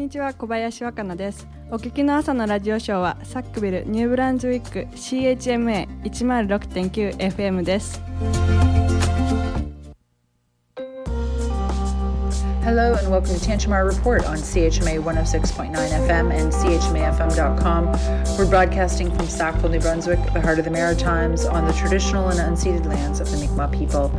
[0.00, 8.00] にちは小林若菜ですお聞きの朝のラジオショーはサックビルニューブランズウィック CHMA106.9FM です
[12.62, 17.86] Hello and welcome to Tantramar Report on CHMA 106.9 FM and CHMAFM.com.
[18.38, 22.38] We're broadcasting from Sackville, New Brunswick, the heart of the Maritimes, on the traditional and
[22.38, 24.12] unceded lands of the Mi'kmaq people.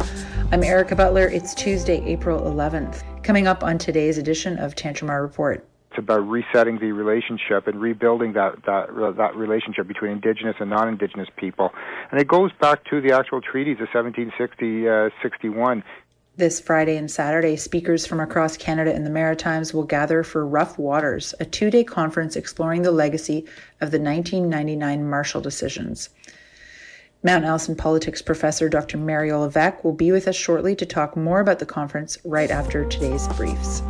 [0.52, 1.28] I'm Erica Butler.
[1.28, 3.04] It's Tuesday, April 11th.
[3.24, 5.66] Coming up on today's edition of Tantramar Report.
[5.92, 8.88] It's about resetting the relationship and rebuilding that that
[9.18, 11.72] that relationship between Indigenous and non-Indigenous people,
[12.12, 15.84] and it goes back to the actual treaties of 1760 uh, 61.
[16.38, 20.80] This Friday and Saturday, speakers from across Canada and the Maritimes will gather for Rough
[20.80, 23.40] Waters, a two day conference exploring the legacy
[23.82, 26.08] of the 1999 Marshall decisions.
[27.22, 28.98] Mount Allison politics professor Dr.
[28.98, 32.86] Mario Levesque will be with us shortly to talk more about the conference right after
[32.86, 33.84] today's briefs.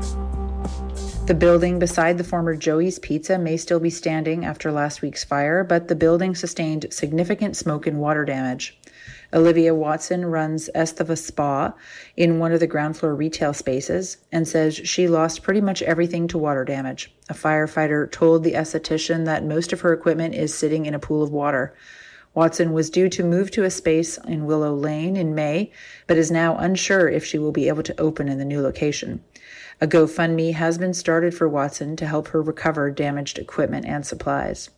[1.31, 5.63] The building beside the former Joey's Pizza may still be standing after last week's fire,
[5.63, 8.77] but the building sustained significant smoke and water damage.
[9.33, 11.73] Olivia Watson runs Esteva Spa
[12.17, 16.27] in one of the ground floor retail spaces and says she lost pretty much everything
[16.27, 17.15] to water damage.
[17.29, 21.23] A firefighter told the esthetician that most of her equipment is sitting in a pool
[21.23, 21.73] of water.
[22.33, 25.71] Watson was due to move to a space in Willow Lane in May,
[26.07, 29.23] but is now unsure if she will be able to open in the new location.
[29.83, 34.69] A GoFundMe has been started for Watson to help her recover damaged equipment and supplies.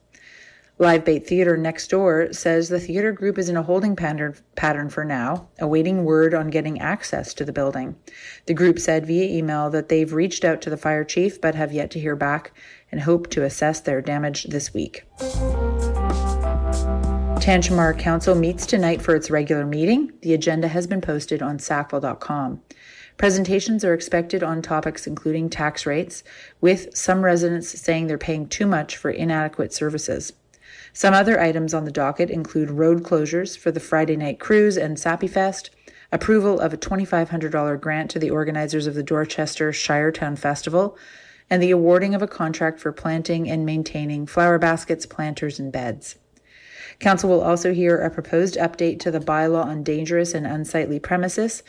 [0.79, 5.03] Live Bait Theatre next door says the theatre group is in a holding pattern, for
[5.03, 7.97] now, awaiting word on getting access to the building.
[8.45, 11.73] The group said via email that they've reached out to the fire chief but have
[11.73, 12.53] yet to hear back
[12.89, 15.03] and hope to assess their damage this week.
[17.43, 20.13] Tantramar Council meets tonight for its regular meeting.
[20.21, 22.61] The agenda has been posted on sackville.com.
[23.17, 26.23] Presentations are expected on topics including tax rates,
[26.59, 30.33] with some residents saying they're paying too much for inadequate services.
[30.93, 34.99] Some other items on the docket include road closures for the Friday night cruise and
[34.99, 35.69] Sappy Fest,
[36.11, 40.97] approval of a $2,500 grant to the organizers of the Dorchester Shiretown Festival,
[41.49, 46.17] and the awarding of a contract for planting and maintaining flower baskets, planters, and beds.
[46.99, 51.63] Council will also hear a proposed update to the bylaw on dangerous and unsightly premises,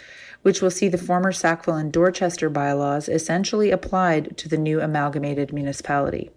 [0.44, 5.54] which will see the former Sackville and Dorchester bylaws essentially applied to the new amalgamated
[5.54, 6.30] municipality.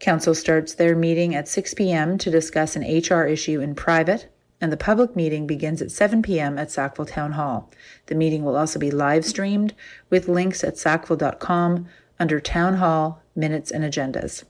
[0.00, 2.18] Council starts their meeting at 6 p.m.
[2.18, 4.30] to discuss an HR issue in private,
[4.60, 6.58] and the public meeting begins at 7 p.m.
[6.58, 7.70] at Sackville Town Hall.
[8.06, 9.72] The meeting will also be live streamed
[10.10, 11.86] with links at sackville.com
[12.20, 14.44] under Town Hall, Minutes, and Agendas.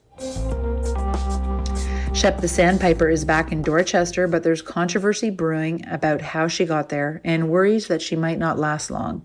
[2.19, 6.89] Shep the Sandpiper is back in Dorchester, but there's controversy brewing about how she got
[6.89, 9.25] there and worries that she might not last long.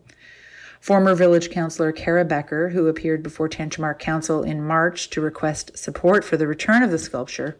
[0.79, 6.23] Former village councillor Kara Becker, who appeared before Tantramar Council in March to request support
[6.23, 7.59] for the return of the sculpture,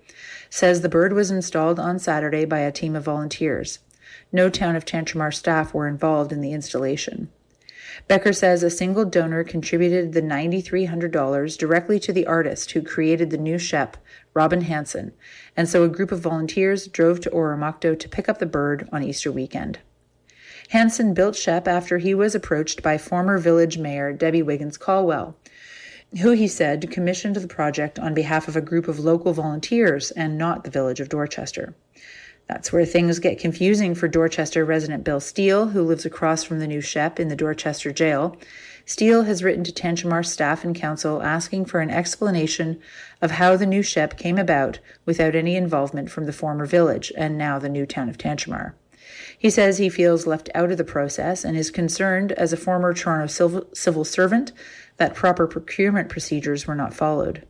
[0.52, 3.80] says the bird was installed on Saturday by a team of volunteers.
[4.32, 7.32] No town of Tantramar staff were involved in the installation.
[8.08, 13.38] Becker says a single donor contributed the $9,300 directly to the artist who created the
[13.38, 13.98] new Shep,
[14.34, 15.12] Robin Hanson,
[15.56, 19.03] and so a group of volunteers drove to Oromocto to pick up the bird on
[19.03, 19.80] Easter weekend.
[20.70, 25.36] Hanson built Shep after he was approached by former village mayor Debbie Wiggins Colwell,
[26.22, 30.38] who he said commissioned the project on behalf of a group of local volunteers and
[30.38, 31.76] not the village of Dorchester.
[32.48, 36.68] That's where things get confusing for Dorchester resident Bill Steele, who lives across from the
[36.68, 38.38] new Shep in the Dorchester jail.
[38.86, 42.80] Steele has written to Tantramar staff and council asking for an explanation
[43.22, 47.38] of how the new Shep came about without any involvement from the former village and
[47.38, 48.74] now the new town of Tantramar.
[49.38, 52.94] He says he feels left out of the process and is concerned, as a former
[52.94, 54.52] Toronto civil, civil servant,
[54.98, 57.46] that proper procurement procedures were not followed.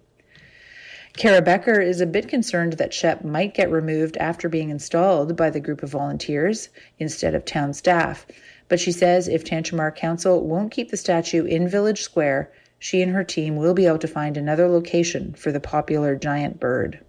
[1.16, 5.52] Kara Becker is a bit concerned that Shep might get removed after being installed by
[5.52, 8.26] the group of volunteers instead of town staff,
[8.68, 13.12] but she says if Tantramar Council won't keep the statue in Village Square, she and
[13.12, 17.00] her team will be able to find another location for the popular giant bird.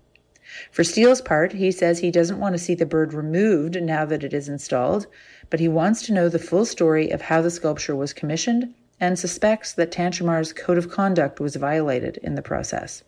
[0.71, 4.23] For Steele's part, he says he doesn't want to see the bird removed now that
[4.23, 5.07] it is installed,
[5.49, 9.19] but he wants to know the full story of how the sculpture was commissioned and
[9.19, 13.03] suspects that Tantramar's code of conduct was violated in the process.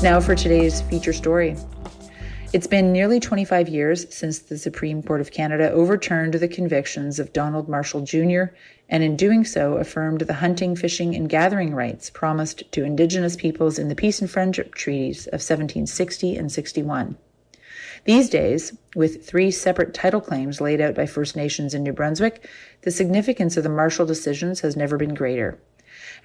[0.00, 1.56] Now for today's feature story.
[2.52, 7.32] It's been nearly 25 years since the Supreme Court of Canada overturned the convictions of
[7.32, 8.44] Donald Marshall Jr.
[8.88, 13.76] and in doing so affirmed the hunting, fishing, and gathering rights promised to Indigenous peoples
[13.76, 17.18] in the Peace and Friendship Treaties of 1760 and 61.
[18.04, 22.48] These days, with three separate title claims laid out by First Nations in New Brunswick,
[22.82, 25.58] the significance of the Marshall decisions has never been greater.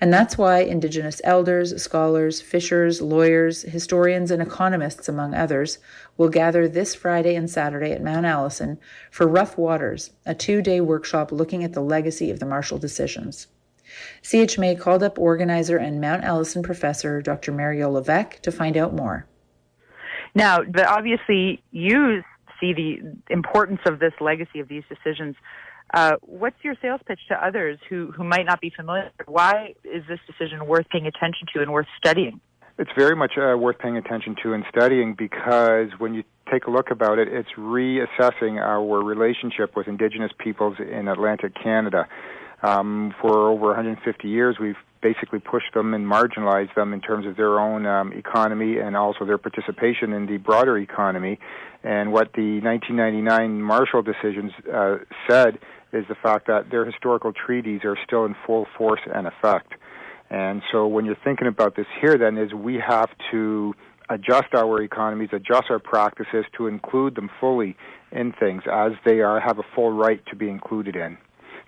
[0.04, 5.78] And that's why Indigenous elders, scholars, fishers, lawyers, historians, and economists, among others,
[6.18, 8.80] will gather this Friday and Saturday at Mount Allison
[9.12, 13.48] for Rough Waters, a two day workshop looking at the legacy of the Marshall decisions.
[14.22, 17.54] CHMA called up organizer and Mount Allison professor Dr.
[17.54, 19.26] Mario Levesque to find out more.
[20.36, 22.24] Now, obviously, you
[22.60, 25.38] see the importance of this legacy of these decisions.
[25.94, 29.12] Uh, what's your sales pitch to others who, who might not be familiar?
[29.28, 32.42] Why is this decision worth paying attention to and worth studying?
[32.80, 36.72] It's very much uh, worth paying attention to and studying because when you take a
[36.72, 42.08] look about it, it's reassessing our relationship with Indigenous peoples in Atlantic Canada.
[42.64, 47.36] Um, for over 150 years, we've basically pushed them and marginalized them in terms of
[47.36, 51.38] their own um, economy and also their participation in the broader economy.
[51.84, 54.96] And what the 1999 Marshall decisions uh,
[55.30, 55.60] said
[55.94, 59.74] is the fact that their historical treaties are still in full force and effect.
[60.30, 63.76] And so when you're thinking about this here, then is we have to
[64.10, 67.76] adjust our economies, adjust our practices to include them fully
[68.12, 71.18] in things as they are have a full right to be included in.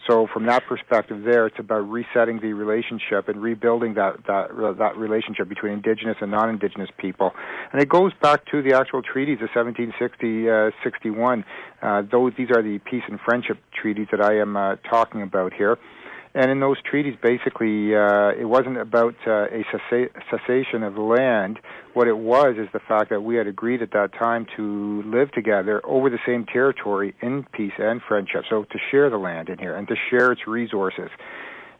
[0.07, 4.97] So from that perspective, there it's about resetting the relationship and rebuilding that that that
[4.97, 7.31] relationship between indigenous and non-indigenous people,
[7.71, 11.43] and it goes back to the actual treaties of 1760 uh, 61.
[11.81, 15.53] Uh, those these are the peace and friendship treaties that I am uh, talking about
[15.53, 15.77] here.
[16.35, 19.63] And in those treaties, basically, uh, it wasn't about uh, a
[20.29, 21.59] cessation of land.
[21.93, 25.31] What it was is the fact that we had agreed at that time to live
[25.31, 28.43] together over the same territory in peace and friendship.
[28.49, 31.09] So to share the land in here and to share its resources.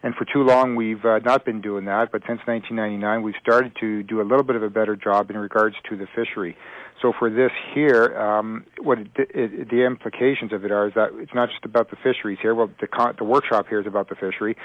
[0.04, 2.14] And for too long, we've uh, not been doing that.
[2.14, 5.38] But since 1999, we've started to do a little bit of a better job in
[5.38, 6.56] regards to the fishery.
[7.02, 11.10] So for this here, um, what it, it, the implications of it are is that
[11.16, 12.56] it's not just about the fisheries here.
[12.56, 14.56] Well, the, con- the workshop here is about the fishery,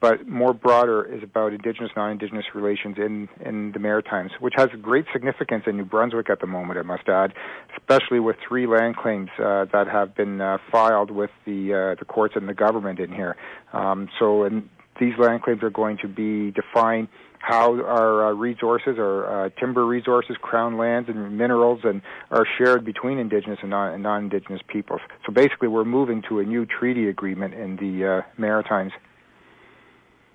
[0.00, 5.06] but more broader is about Indigenous, non-Indigenous relations in in the Maritimes, which has great
[5.12, 6.78] significance in New Brunswick at the moment.
[6.78, 7.34] I must add,
[7.76, 12.04] especially with three land claims uh, that have been uh, filed with the uh, the
[12.04, 13.36] courts and the government in here.
[13.72, 14.68] Um, so, and
[15.00, 17.08] these land claims are going to be defined
[17.40, 22.84] how our uh, resources, our uh, timber resources, crown lands, and minerals, and are shared
[22.84, 25.00] between indigenous and, non- and non-indigenous peoples.
[25.26, 28.92] So basically, we're moving to a new treaty agreement in the uh, Maritimes.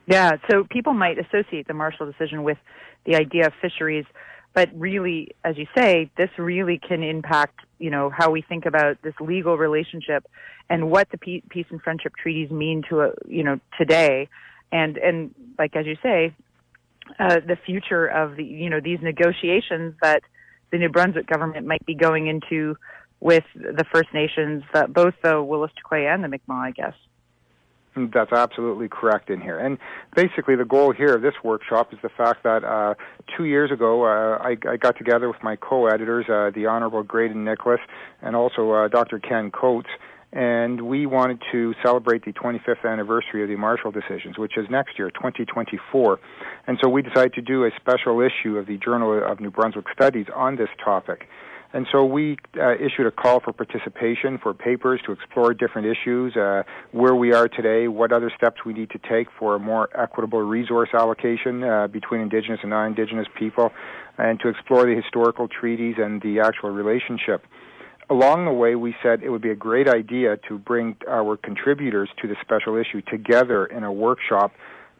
[0.07, 2.57] Yeah, so people might associate the Marshall decision with
[3.05, 4.05] the idea of fisheries,
[4.53, 9.01] but really, as you say, this really can impact, you know, how we think about
[9.01, 10.27] this legal relationship
[10.69, 14.27] and what the peace and friendship treaties mean to, a, you know, today.
[14.71, 16.33] And and like as you say,
[17.19, 20.21] uh, the future of the you know these negotiations that
[20.71, 22.75] the New Brunswick government might be going into
[23.19, 26.93] with the First Nations, uh, both the Wolastoqey and the Mi'kmaq, I guess.
[27.95, 29.57] That's absolutely correct in here.
[29.57, 29.77] And
[30.15, 32.95] basically, the goal here of this workshop is the fact that uh,
[33.37, 37.45] two years ago, uh, I, I, got together with my co-editors, uh, the Honorable Graydon
[37.45, 37.79] Nicholas,
[38.21, 39.19] and also uh, Dr.
[39.19, 39.87] Ken Coates,
[40.31, 44.97] and we wanted to celebrate the 25th anniversary of the Marshall decisions, which is next
[44.99, 46.19] year, 2024.
[46.67, 49.85] And so we decided to do a special issue of the Journal of New Brunswick
[49.93, 51.27] Studies on this topic.
[51.73, 56.35] And so we uh, issued a call for participation for papers to explore different issues,
[56.37, 59.89] uh, where we are today, what other steps we need to take for a more
[59.93, 63.71] equitable resource allocation uh, between Indigenous and non-Indigenous people,
[64.17, 67.43] and to explore the historical treaties and the actual relationship
[68.09, 72.09] along the way, we said it would be a great idea to bring our contributors
[72.21, 74.51] to the special issue together in a workshop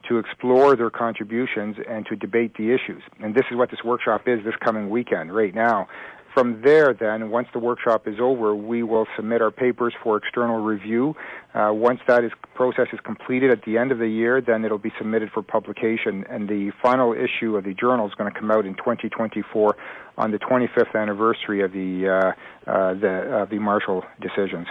[0.10, 3.02] to explore their contributions and to debate the issues.
[3.20, 5.88] And this is what this workshop is this coming weekend, right now.
[6.36, 10.58] From there, then, once the workshop is over, we will submit our papers for external
[10.58, 11.16] review.
[11.54, 14.78] Uh, once that is, process is completed at the end of the year, then it'll
[14.78, 18.52] be submitted for publication, and the final issue of the journal is going to come
[18.52, 19.78] out in 2024
[20.18, 24.68] on the 25th anniversary of the uh, uh, the uh, the Marshall decisions.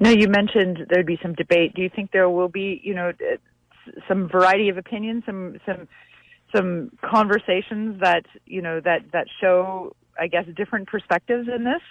[0.00, 1.74] Now, you mentioned there'd be some debate.
[1.74, 3.12] Do you think there will be, you know,
[4.08, 5.86] some variety of opinions, some some
[6.54, 11.82] some conversations that you know that that show, I guess, different perspectives in this?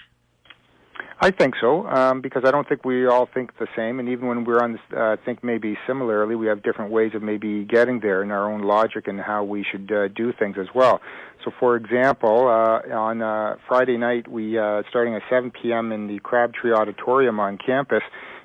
[1.24, 4.28] I think so, um, because I don't think we all think the same, and even
[4.28, 8.24] when we're on, uh, think maybe similarly, we have different ways of maybe getting there
[8.24, 11.00] in our own logic and how we should uh, do things as well.
[11.44, 15.92] So, for example, uh, on uh, Friday night, we uh, starting at 7 p.m.
[15.92, 18.04] in the Crabtree Auditorium on campus,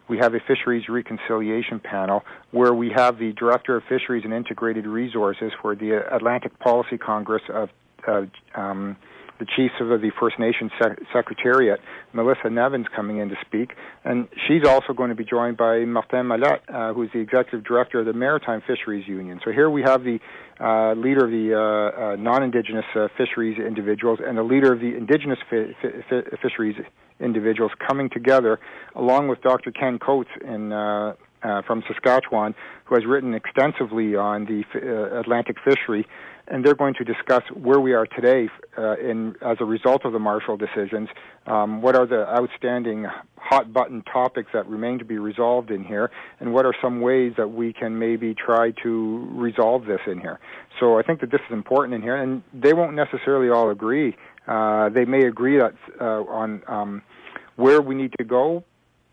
[0.08, 4.86] we have a fisheries reconciliation panel where we have the director of fisheries and integrated
[4.86, 7.70] resources for the Atlantic Policy Congress of
[8.06, 8.22] uh,
[8.54, 8.96] um,
[9.38, 11.80] the chiefs of the First Nations Sec- Secretariat,
[12.12, 13.72] Melissa Nevins, coming in to speak.
[14.04, 18.00] And she's also going to be joined by Martin Mallet, uh, who's the executive director
[18.00, 19.40] of the Maritime Fisheries Union.
[19.44, 20.18] So here we have the
[20.60, 24.96] uh, leader of the uh, uh, non-Indigenous uh, fisheries individuals and the leader of the
[24.96, 26.76] Indigenous fi- fi- fisheries
[27.20, 28.58] individuals coming together,
[28.94, 29.70] along with Dr.
[29.70, 30.72] Ken Coates in
[31.46, 36.06] uh, from Saskatchewan, who has written extensively on the uh, Atlantic fishery,
[36.48, 38.48] and they're going to discuss where we are today
[38.78, 41.08] uh, in as a result of the Marshall decisions.
[41.46, 46.10] Um, what are the outstanding hot button topics that remain to be resolved in here,
[46.40, 50.38] and what are some ways that we can maybe try to resolve this in here?
[50.80, 54.16] So I think that this is important in here, and they won't necessarily all agree.
[54.46, 57.02] Uh, they may agree that uh, on um,
[57.56, 58.64] where we need to go,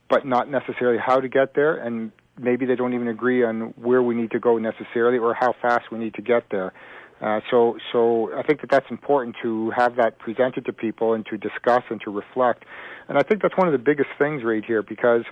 [0.09, 4.01] but not necessarily how to get there, and maybe they don't even agree on where
[4.01, 6.73] we need to go necessarily or how fast we need to get there.
[7.21, 11.25] Uh, so, so I think that that's important to have that presented to people and
[11.27, 12.65] to discuss and to reflect.
[13.07, 15.23] And I think that's one of the biggest things right here because,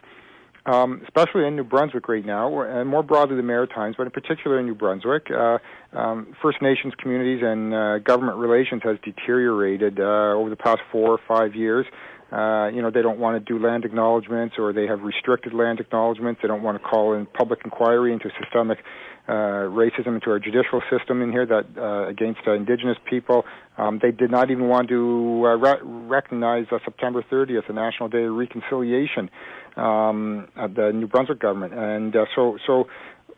[0.66, 4.60] um, especially in New Brunswick right now, and more broadly the Maritimes, but in particular
[4.60, 5.58] in New Brunswick, uh,
[5.92, 11.10] um, First Nations communities and uh, government relations has deteriorated uh, over the past four
[11.10, 11.86] or five years.
[12.32, 15.80] Uh, you know, they don't want to do land acknowledgments or they have restricted land
[15.80, 16.42] acknowledgments.
[16.42, 18.80] They don't want to call in public inquiry into systemic
[19.28, 23.46] uh, racism into our judicial system in here that uh, against uh, indigenous people.
[23.78, 28.10] Um, they did not even want to uh, re- recognize uh, September 30th, the National
[28.10, 29.30] Day of Reconciliation,
[29.78, 31.74] um, the New Brunswick government.
[31.74, 32.88] And uh, so, so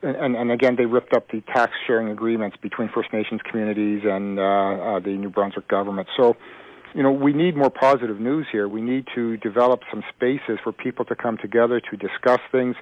[0.03, 4.37] and, and again, they ripped up the tax sharing agreements between First Nations communities and
[4.37, 6.07] uh, uh, the New Brunswick government.
[6.17, 6.35] So,
[6.93, 8.67] you know, we need more positive news here.
[8.67, 12.75] We need to develop some spaces for people to come together to discuss things,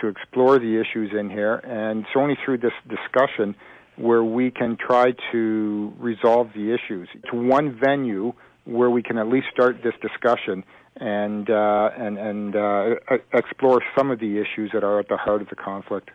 [0.00, 3.56] to explore the issues in here, and it's only through this discussion
[3.96, 8.32] where we can try to resolve the issues to one venue
[8.64, 10.64] where we can at least start this discussion
[10.96, 12.94] and uh, and and uh,
[13.32, 16.10] explore some of the issues that are at the heart of the conflict.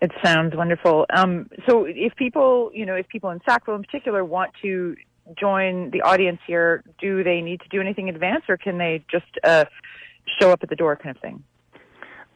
[0.00, 1.06] It sounds wonderful.
[1.14, 4.96] Um, so, if people, you know, if people in Sackville in particular want to
[5.38, 9.04] join the audience here, do they need to do anything in advance, or can they
[9.10, 9.64] just uh,
[10.38, 11.42] show up at the door, kind of thing?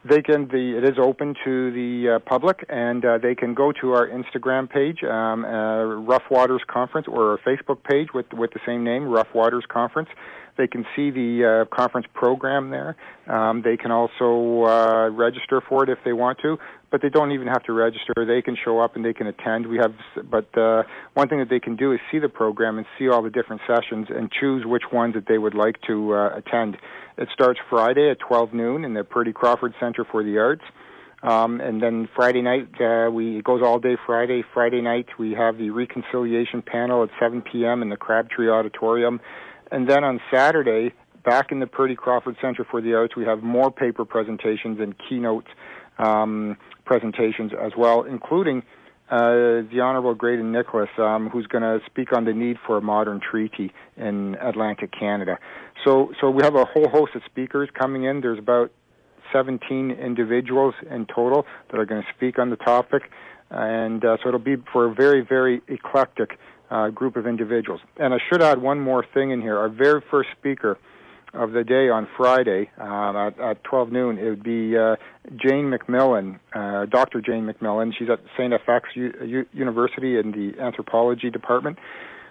[0.05, 0.47] They can.
[0.47, 4.07] The it is open to the uh, public, and uh, they can go to our
[4.07, 8.85] Instagram page, um, uh, Rough Waters Conference, or our Facebook page with with the same
[8.85, 10.07] name, Rough Waters Conference.
[10.59, 12.97] They can see the uh, conference program there.
[13.27, 16.57] Um, they can also uh, register for it if they want to,
[16.91, 18.13] but they don't even have to register.
[18.27, 19.67] They can show up and they can attend.
[19.67, 19.93] We have,
[20.29, 23.23] but uh, one thing that they can do is see the program and see all
[23.23, 26.75] the different sessions and choose which ones that they would like to uh, attend.
[27.17, 30.63] It starts Friday at 12 noon in the Purdy Crawford Center for the Arts.
[31.23, 34.43] Um, and then Friday night, uh, we it goes all day Friday.
[34.53, 37.81] Friday night, we have the reconciliation panel at 7 p.m.
[37.81, 39.19] in the Crabtree Auditorium.
[39.71, 43.43] And then on Saturday, back in the Purdy Crawford Center for the Arts, we have
[43.43, 45.45] more paper presentations and keynote
[45.97, 48.63] um, presentations as well, including
[49.09, 52.81] uh, the Honorable Graydon Nicholas, um, who's going to speak on the need for a
[52.81, 55.39] modern treaty in Atlantic Canada.
[55.83, 58.21] So, so we have a whole host of speakers coming in.
[58.21, 58.71] There's about
[59.33, 63.03] 17 individuals in total that are going to speak on the topic,
[63.49, 66.37] and uh, so it'll be for a very, very eclectic
[66.69, 67.81] uh, group of individuals.
[67.97, 69.57] And I should add one more thing in here.
[69.57, 70.77] Our very first speaker
[71.33, 74.95] of the day on Friday um, at, at 12 noon, it would be uh,
[75.35, 77.21] Jane McMillan, uh, Dr.
[77.21, 77.93] Jane McMillan.
[77.97, 78.53] She's at St.
[78.53, 81.77] FX U- U- University in the anthropology department.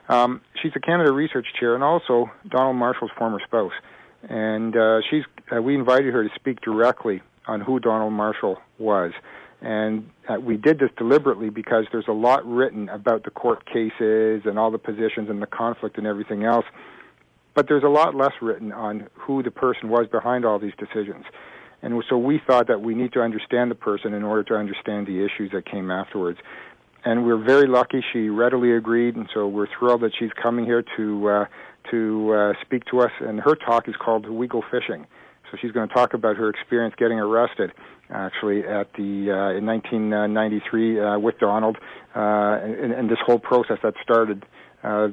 [0.08, 3.72] Um, she's a Canada Research Chair and also Donald Marshall's former spouse.
[4.28, 5.22] And uh, she's
[5.54, 9.12] uh, we invited her to speak directly on who Donald Marshall was.
[9.60, 14.42] And uh, we did this deliberately because there's a lot written about the court cases
[14.44, 16.64] and all the positions and the conflict and everything else.
[17.54, 21.24] But there's a lot less written on who the person was behind all these decisions.
[21.82, 25.06] And so we thought that we need to understand the person in order to understand
[25.06, 26.38] the issues that came afterwards.
[27.04, 30.84] And we're very lucky she readily agreed, and so we're thrilled that she's coming here
[30.96, 31.44] to uh,
[31.90, 33.12] to uh, speak to us.
[33.20, 35.06] And her talk is called "We Go Fishing."
[35.50, 37.72] So she's going to talk about her experience getting arrested,
[38.10, 41.78] actually, at the uh, in 1993 uh, with Donald,
[42.14, 42.18] uh,
[42.62, 44.44] and, and this whole process that started
[44.82, 45.08] uh,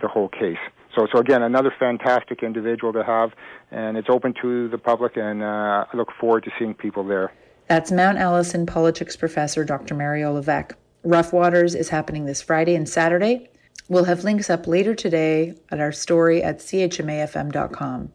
[0.00, 0.58] the whole case.
[0.96, 3.30] So, so again, another fantastic individual to have,
[3.70, 7.32] and it's open to the public, and uh, I look forward to seeing people there.
[7.68, 9.94] That's Mount Allison politics professor Dr.
[9.94, 10.76] Mario Levesque.
[11.04, 13.48] Rough Waters is happening this Friday and Saturday.
[13.88, 18.12] We'll have links up later today at our story at chmafm.com.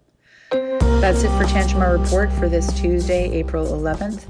[1.01, 4.25] That's it for Tantramar Report for this Tuesday, April 11th.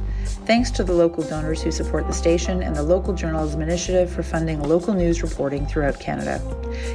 [0.46, 4.24] Thanks to the local donors who support the station and the Local Journalism Initiative for
[4.24, 6.42] funding local news reporting throughout Canada.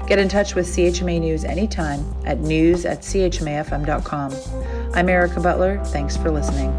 [0.06, 4.34] Get in touch with CHMA News anytime at news at chmafm.com.
[4.94, 5.82] I'm Erica Butler.
[5.86, 6.70] Thanks for listening.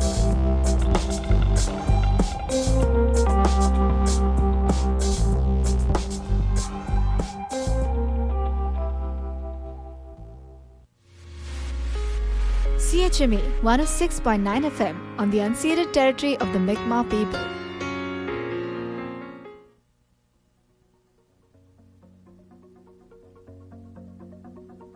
[13.12, 17.40] CHMA 106.9 FM on the unceded territory of the Mi'kmaq people.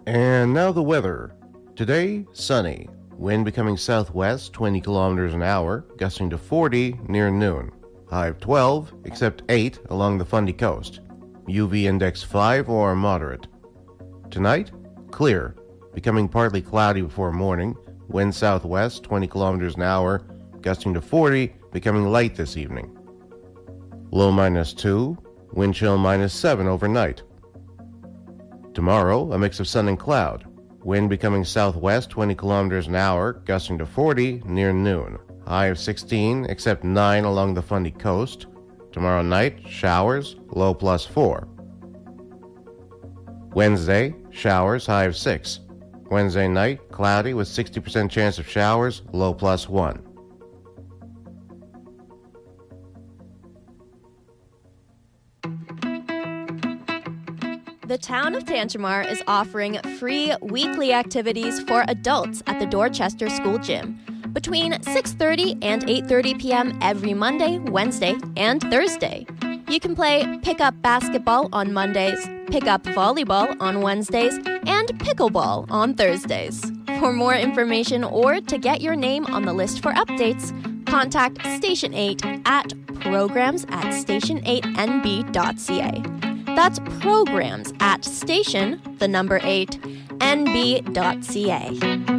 [0.07, 1.35] And now the weather.
[1.75, 2.87] Today, sunny.
[3.17, 7.69] Wind becoming southwest 20 kilometers an hour, gusting to 40 near noon.
[8.09, 11.01] High of 12, except 8 along the Fundy coast.
[11.49, 13.47] UV index 5 or moderate.
[14.31, 14.71] Tonight,
[15.11, 15.57] clear,
[15.93, 17.75] becoming partly cloudy before morning.
[18.07, 20.19] Wind southwest 20 kilometers an hour,
[20.61, 22.97] gusting to 40, becoming light this evening.
[24.11, 25.17] Low minus 2,
[25.53, 27.23] wind chill minus 7 overnight.
[28.73, 30.45] Tomorrow, a mix of sun and cloud.
[30.83, 35.17] Wind becoming southwest 20 kilometers an hour, gusting to 40 near noon.
[35.47, 38.47] High of 16, except 9 along the Fundy coast.
[38.91, 41.47] Tomorrow night, showers, low plus 4.
[43.53, 45.59] Wednesday, showers, high of 6.
[46.09, 50.01] Wednesday night, cloudy with 60% chance of showers, low plus 1.
[57.87, 63.59] The town of Tantramar is offering free weekly activities for adults at the Dorchester School
[63.59, 63.99] Gym
[64.33, 66.79] between 6:30 and 8:30 p.m.
[66.81, 69.25] every Monday, Wednesday, and Thursday.
[69.69, 76.71] You can play pickup basketball on Mondays, pickup volleyball on Wednesdays, and pickleball on Thursdays.
[76.99, 80.51] For more information or to get your name on the list for updates,
[80.85, 86.03] contact Station 8 at programs at station8nb.ca.
[86.55, 89.71] That's programs at station, the number 8,
[90.19, 92.14] nb.ca.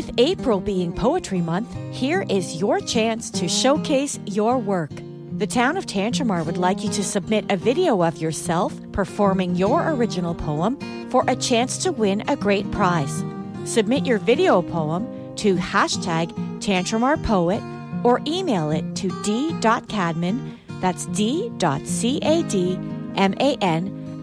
[0.00, 4.90] With April being Poetry Month, here is your chance to showcase your work.
[5.36, 9.90] The town of Tantramar would like you to submit a video of yourself performing your
[9.90, 10.78] original poem
[11.10, 13.22] for a chance to win a great prize.
[13.66, 17.60] Submit your video poem to hashtag tantramarpoet
[18.02, 21.60] or email it to d.cadman, that's d.cadman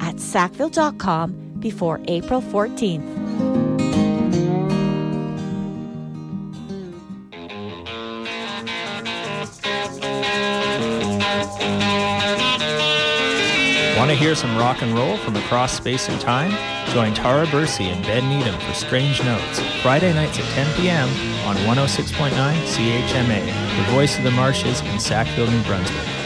[0.02, 3.17] at sackville.com before April 14th.
[14.28, 16.52] Hear some rock and roll from across space and time?
[16.92, 21.08] Join Tara Bursey and Ben Needham for Strange Notes, Friday nights at 10 p.m.
[21.48, 23.46] on 106.9 CHMA,
[23.78, 26.17] the voice of the marshes in Sackville, New Brunswick.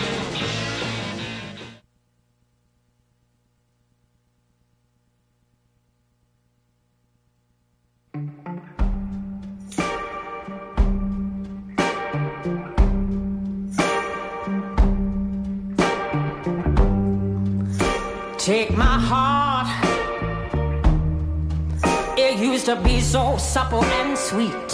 [23.52, 24.74] Supple and sweet.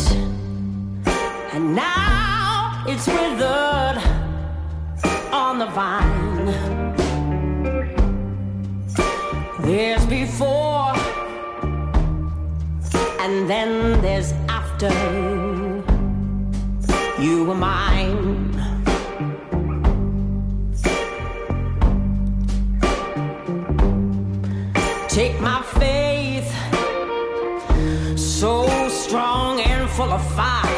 [1.52, 3.98] And now it's withered
[5.34, 6.46] on the vine.
[9.62, 10.94] There's before,
[13.20, 15.27] and then there's after.
[30.20, 30.77] Fire.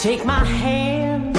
[0.00, 1.36] Take my hands,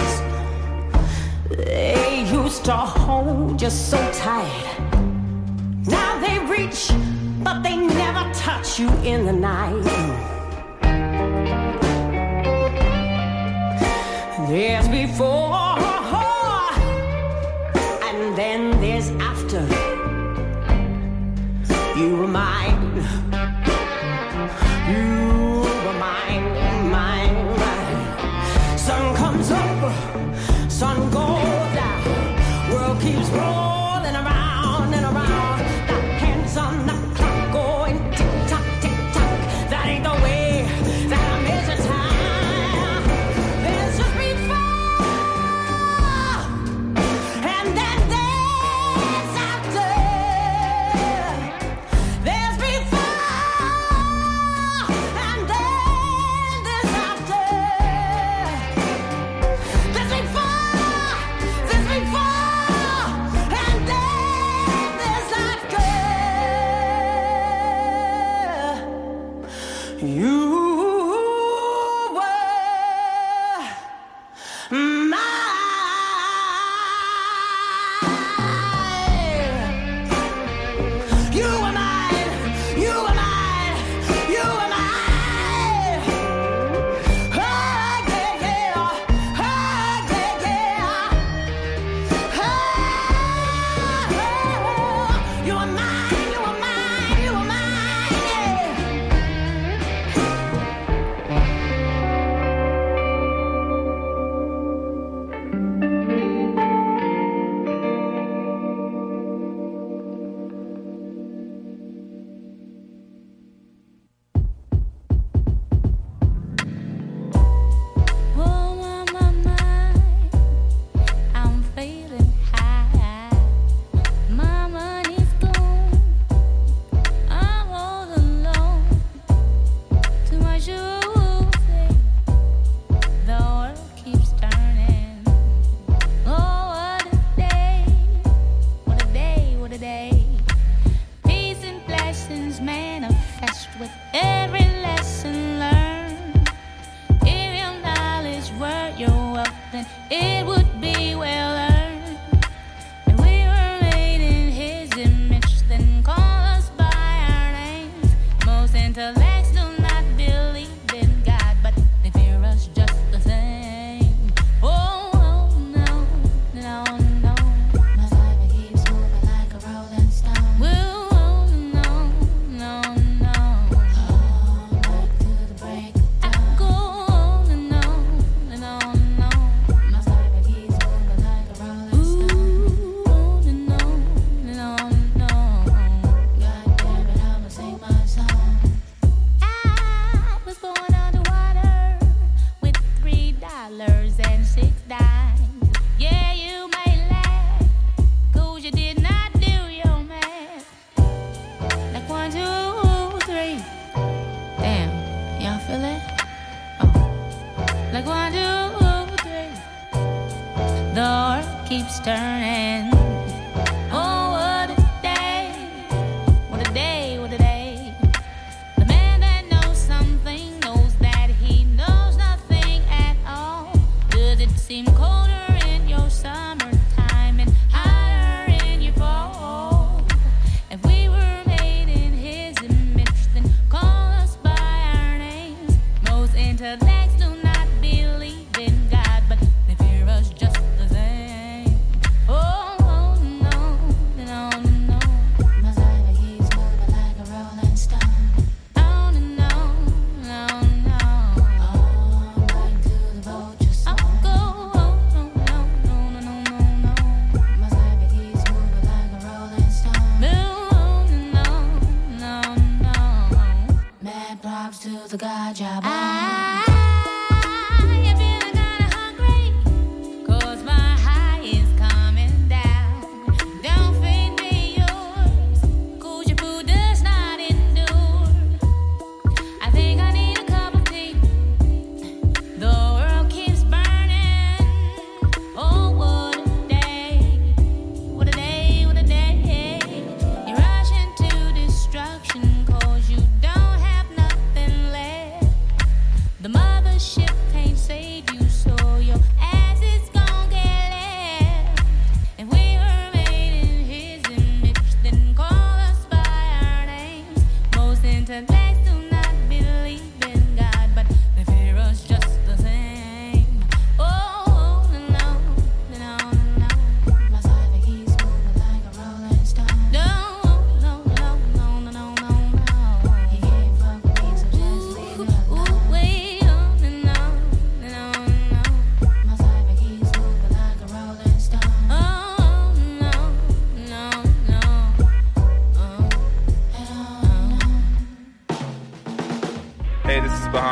[1.49, 4.77] they used to hold you so tight.
[5.87, 6.91] Now they reach,
[7.41, 9.81] but they never touch you in the night.
[14.49, 15.79] There's before,
[18.09, 19.65] and then there's after.
[21.97, 22.79] You were mine.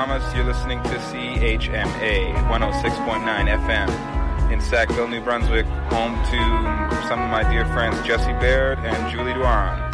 [0.07, 0.33] Thomas.
[0.33, 7.43] You're listening to CHMA 106.9 FM in Sackville, New Brunswick, home to some of my
[7.51, 9.91] dear friends Jesse Baird and Julie Duran.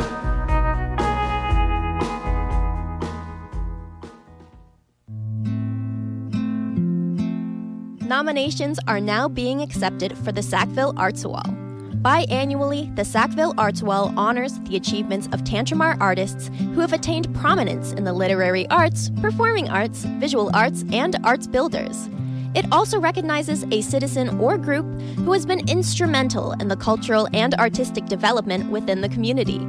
[8.07, 11.62] Nominations are now being accepted for the Sackville Arts Wall.
[12.03, 17.93] Biannually, the Sackville Arts Wall honors the achievements of Tantramar artists who have attained prominence
[17.93, 22.09] in the literary arts, performing arts, visual arts, and arts builders.
[22.55, 24.85] It also recognizes a citizen or group
[25.19, 29.65] who has been instrumental in the cultural and artistic development within the community.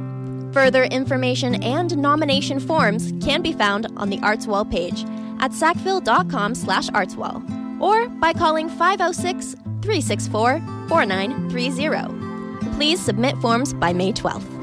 [0.51, 5.05] Further information and nomination forms can be found on the Artswall page
[5.39, 7.41] at sackville.com slash artswall
[7.81, 12.24] or by calling 506 364 4930.
[12.75, 14.54] Please submit forms by May 12th.